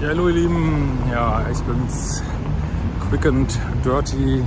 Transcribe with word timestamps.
Ja, 0.00 0.08
hallo 0.08 0.28
ihr 0.28 0.34
Lieben, 0.34 0.98
ja, 1.10 1.46
ich 1.52 1.60
bin's, 1.62 2.20
Quick 3.08 3.26
and 3.26 3.60
Dirty 3.84 4.42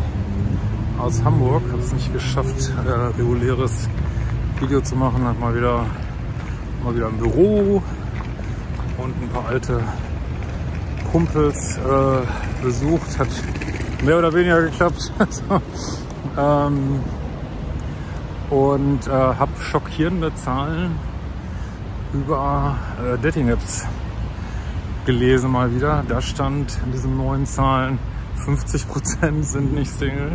aus 1.00 1.24
Hamburg. 1.24 1.64
Habe 1.72 1.82
es 1.82 1.94
nicht 1.94 2.12
geschafft, 2.12 2.74
äh, 2.86 2.92
reguläres 3.18 3.88
Video 4.60 4.82
zu 4.82 4.98
machen. 4.98 5.24
Hab 5.24 5.40
mal 5.40 5.56
wieder, 5.56 5.86
mal 6.84 6.94
wieder 6.94 7.08
im 7.08 7.18
Büro 7.18 7.82
und 8.98 9.22
ein 9.22 9.30
paar 9.30 9.48
alte 9.48 9.80
Kumpels 11.14 11.78
äh, 11.78 12.62
besucht. 12.62 13.18
Hat 13.18 13.30
mehr 14.04 14.18
oder 14.18 14.34
weniger 14.34 14.62
geklappt. 14.64 15.14
ähm, 16.38 17.00
und 18.50 19.08
äh, 19.08 19.12
habe 19.12 19.52
schockierende 19.62 20.36
Zahlen 20.36 21.00
über 22.14 22.76
äh, 23.02 23.18
Dating-Apps 23.18 23.88
gelesen 25.08 25.50
mal 25.52 25.74
wieder. 25.74 26.04
Da 26.08 26.22
stand 26.22 26.78
in 26.86 26.92
diesen 26.92 27.18
neuen 27.18 27.46
Zahlen, 27.46 27.98
50% 28.46 29.42
sind 29.42 29.74
nicht 29.74 29.90
Single, 29.90 30.34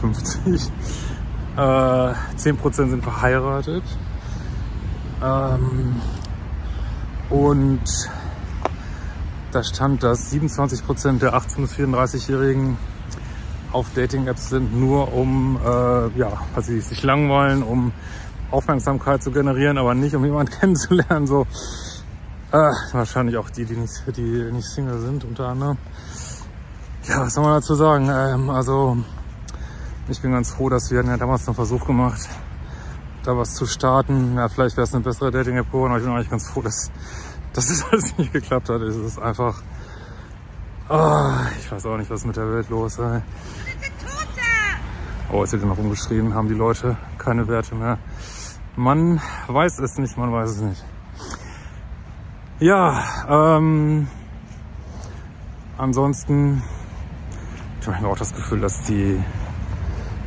50. 0.00 0.72
Äh, 1.56 1.60
10% 1.60 2.72
sind 2.72 3.04
verheiratet. 3.04 3.84
Ähm, 5.22 6.00
und 7.30 7.82
da 9.52 9.62
stand, 9.62 10.02
dass 10.02 10.32
27% 10.32 11.18
der 11.20 11.34
18- 11.34 11.60
bis 11.60 11.74
34-Jährigen 11.74 12.76
auf 13.72 13.86
Dating-Apps 13.94 14.48
sind, 14.48 14.74
nur 14.74 15.12
um, 15.12 15.58
äh, 15.62 16.18
ja, 16.18 16.32
weil 16.54 16.62
sie 16.62 16.80
sich 16.80 17.02
langweilen, 17.02 17.62
um 17.62 17.92
Aufmerksamkeit 18.50 19.22
zu 19.22 19.30
generieren, 19.30 19.78
aber 19.78 19.94
nicht 19.94 20.14
um 20.16 20.24
jemanden 20.24 20.52
kennenzulernen. 20.60 21.26
So 21.26 21.46
äh, 22.54 22.72
wahrscheinlich 22.92 23.36
auch 23.36 23.50
die, 23.50 23.64
die 23.64 23.74
nicht, 23.74 24.02
die 24.16 24.52
nicht 24.52 24.68
Single 24.68 25.00
sind, 25.00 25.24
unter 25.24 25.48
anderem. 25.48 25.76
Ja, 27.08 27.22
was 27.22 27.34
soll 27.34 27.42
man 27.42 27.54
dazu 27.54 27.74
sagen? 27.74 28.08
Ähm, 28.08 28.48
also, 28.48 28.96
ich 30.08 30.22
bin 30.22 30.30
ganz 30.30 30.52
froh, 30.52 30.68
dass 30.68 30.88
wir 30.90 31.02
ja 31.02 31.16
damals 31.16 31.48
einen 31.48 31.56
Versuch 31.56 31.84
gemacht, 31.84 32.28
da 33.24 33.36
was 33.36 33.54
zu 33.54 33.66
starten. 33.66 34.36
Ja, 34.36 34.48
vielleicht 34.48 34.76
wäre 34.76 34.84
es 34.84 34.94
eine 34.94 35.02
bessere 35.02 35.32
Dating-App 35.32 35.66
geworden, 35.72 35.90
aber 35.90 35.98
ich 35.98 36.04
bin 36.04 36.14
eigentlich 36.14 36.30
ganz 36.30 36.48
froh, 36.48 36.62
dass, 36.62 36.92
dass 37.52 37.66
das 37.68 37.84
alles 37.90 38.16
nicht 38.18 38.32
geklappt 38.32 38.68
hat. 38.68 38.80
Es 38.82 38.94
ist 38.94 39.18
einfach, 39.18 39.60
oh, 40.88 41.30
ich 41.58 41.72
weiß 41.72 41.86
auch 41.86 41.96
nicht, 41.96 42.10
was 42.10 42.24
mit 42.24 42.36
der 42.36 42.48
Welt 42.48 42.70
los 42.70 42.98
ist. 42.98 43.22
Oh, 45.32 45.40
jetzt 45.40 45.52
wird 45.52 45.64
noch 45.64 45.78
umgeschrieben, 45.78 46.34
haben 46.34 46.46
die 46.46 46.54
Leute 46.54 46.96
keine 47.18 47.48
Werte 47.48 47.74
mehr. 47.74 47.98
Man 48.76 49.20
weiß 49.48 49.80
es 49.80 49.96
nicht, 49.98 50.16
man 50.16 50.32
weiß 50.32 50.50
es 50.50 50.60
nicht. 50.60 50.84
Ja, 52.60 53.02
ähm, 53.28 54.06
ansonsten, 55.76 56.62
ich 57.80 57.88
habe 57.88 58.06
auch 58.06 58.16
das 58.16 58.32
Gefühl, 58.32 58.60
dass 58.60 58.82
die 58.82 59.20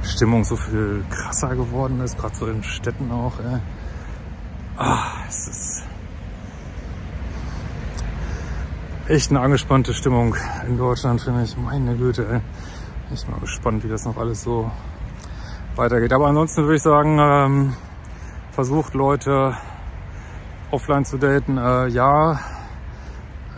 Stimmung 0.04 0.44
so 0.44 0.58
viel 0.58 1.06
krasser 1.10 1.56
geworden 1.56 2.02
ist, 2.02 2.18
gerade 2.18 2.36
so 2.36 2.48
in 2.48 2.64
Städten 2.64 3.12
auch. 3.12 3.40
Ey. 3.40 3.60
Ah, 4.76 5.06
es 5.30 5.48
ist 5.48 5.84
echt 9.08 9.32
eine 9.32 9.40
angespannte 9.40 9.94
Stimmung 9.94 10.36
in 10.68 10.78
Deutschland, 10.78 11.22
finde 11.22 11.44
ich. 11.44 11.56
Meine 11.56 11.96
Güte, 11.96 12.28
ey. 12.30 12.42
Ich 13.14 13.24
bin 13.24 13.36
mal 13.36 13.40
gespannt, 13.40 13.86
wie 13.86 13.90
das 13.90 14.04
noch 14.04 14.18
alles 14.18 14.44
so 14.44 14.70
weitergeht. 15.78 16.12
Aber 16.12 16.28
ansonsten 16.28 16.64
würde 16.64 16.76
ich 16.76 16.82
sagen, 16.84 17.18
ähm, 17.22 17.74
versucht 18.52 18.96
Leute 18.96 19.56
offline 20.72 21.06
zu 21.06 21.18
daten, 21.18 21.58
äh, 21.58 21.88
ja. 21.88 22.40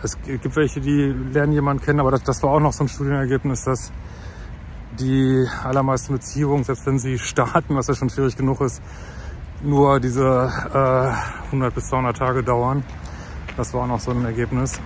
Es 0.02 0.16
gibt 0.22 0.56
welche, 0.56 0.80
die 0.80 1.14
lernen 1.32 1.52
jemanden 1.52 1.84
kennen, 1.84 2.00
aber 2.00 2.10
das, 2.10 2.22
das 2.22 2.42
war 2.42 2.52
auch 2.52 2.60
noch 2.60 2.72
so 2.72 2.84
ein 2.84 2.88
Studienergebnis, 2.88 3.64
dass 3.64 3.92
die 4.98 5.46
allermeisten 5.62 6.14
Beziehungen, 6.14 6.64
selbst 6.64 6.86
wenn 6.86 6.98
sie 6.98 7.18
starten, 7.18 7.76
was 7.76 7.88
ja 7.88 7.94
schon 7.94 8.08
schwierig 8.08 8.36
genug 8.36 8.60
ist, 8.60 8.82
nur 9.62 10.00
diese 10.00 10.50
äh, 10.72 11.46
100 11.46 11.74
bis 11.74 11.88
200 11.88 12.16
Tage 12.16 12.42
dauern. 12.42 12.82
Das 13.56 13.74
war 13.74 13.82
auch 13.82 13.88
noch 13.88 14.00
so 14.00 14.10
ein 14.12 14.24
Ergebnis. 14.24 14.80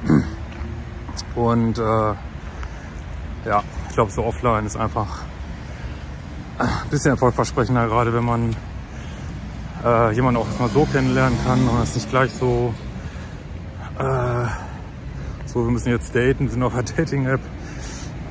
Und 1.36 1.78
äh, 1.78 1.82
ja, 1.82 3.62
ich 3.88 3.94
glaube, 3.94 4.10
so 4.10 4.24
offline 4.24 4.66
ist 4.66 4.76
einfach 4.76 5.22
ein 6.58 6.88
bisschen 6.90 7.12
erfolgversprechender, 7.12 7.86
gerade 7.86 8.12
wenn 8.12 8.24
man 8.24 8.56
äh, 9.84 10.12
jemanden 10.12 10.40
auch 10.40 10.58
mal 10.58 10.68
so 10.70 10.86
kennenlernen 10.86 11.38
kann 11.44 11.68
und 11.68 11.82
es 11.82 11.94
nicht 11.94 12.10
gleich 12.10 12.32
so, 12.32 12.72
äh, 13.98 14.46
so, 15.46 15.64
wir 15.64 15.70
müssen 15.70 15.90
jetzt 15.90 16.14
daten, 16.14 16.48
sind 16.48 16.62
auf 16.62 16.74
einer 16.74 16.82
Dating-App. 16.96 17.40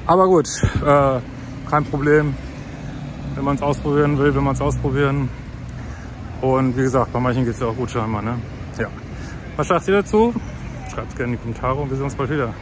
Aber 0.05 0.27
gut, 0.27 0.47
äh, 0.85 1.19
kein 1.69 1.85
Problem. 1.85 2.35
Wenn 3.35 3.45
man 3.45 3.55
es 3.55 3.61
ausprobieren 3.61 4.17
will, 4.17 4.33
will 4.33 4.41
man 4.41 4.53
es 4.53 4.61
ausprobieren. 4.61 5.29
Und 6.41 6.77
wie 6.77 6.81
gesagt, 6.81 7.13
bei 7.13 7.19
manchen 7.19 7.45
geht 7.45 7.53
es 7.53 7.59
ja 7.59 7.67
auch 7.67 7.75
gut 7.75 7.89
scheinbar. 7.89 8.21
Ne? 8.21 8.37
Ja. 8.77 8.87
Was 9.55 9.67
sagt 9.67 9.87
ihr 9.87 9.95
dazu? 9.95 10.33
Schreibt 10.93 11.09
es 11.09 11.15
gerne 11.15 11.33
in 11.33 11.37
die 11.37 11.41
Kommentare 11.41 11.75
und 11.75 11.89
wir 11.89 11.95
sehen 11.95 12.05
uns 12.05 12.15
bald 12.15 12.29
wieder. 12.29 12.53